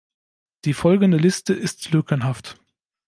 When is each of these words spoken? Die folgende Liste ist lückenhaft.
Die 0.65 0.73
folgende 0.73 1.17
Liste 1.17 1.53
ist 1.53 1.91
lückenhaft. 1.91 2.57